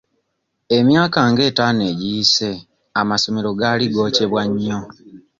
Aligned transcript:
Emyaka 0.77 1.19
nga 1.29 1.41
etaano 1.49 1.81
egiyise 1.91 2.49
amasomero 3.01 3.49
gaali 3.59 3.85
gookyebwa 3.93 4.41
nnyo. 4.49 4.79